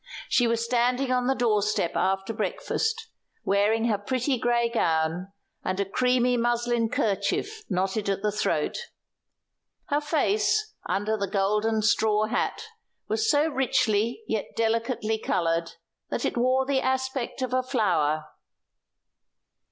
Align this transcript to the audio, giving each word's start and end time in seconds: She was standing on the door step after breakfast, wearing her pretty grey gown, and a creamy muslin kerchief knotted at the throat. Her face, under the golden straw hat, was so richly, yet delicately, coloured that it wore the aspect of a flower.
She 0.29 0.47
was 0.47 0.65
standing 0.65 1.11
on 1.11 1.27
the 1.27 1.35
door 1.35 1.61
step 1.61 1.95
after 1.95 2.33
breakfast, 2.33 3.09
wearing 3.45 3.85
her 3.85 3.99
pretty 3.99 4.39
grey 4.39 4.67
gown, 4.67 5.31
and 5.63 5.79
a 5.79 5.85
creamy 5.85 6.37
muslin 6.37 6.89
kerchief 6.89 7.61
knotted 7.69 8.09
at 8.09 8.23
the 8.23 8.31
throat. 8.31 8.79
Her 9.89 10.01
face, 10.01 10.73
under 10.87 11.15
the 11.17 11.29
golden 11.29 11.83
straw 11.83 12.25
hat, 12.25 12.63
was 13.07 13.29
so 13.29 13.47
richly, 13.47 14.23
yet 14.27 14.47
delicately, 14.55 15.19
coloured 15.19 15.73
that 16.09 16.25
it 16.25 16.35
wore 16.35 16.65
the 16.65 16.81
aspect 16.81 17.43
of 17.43 17.53
a 17.53 17.61
flower. 17.61 18.25